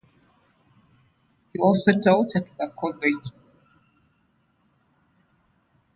[1.53, 3.29] He also taught at the College.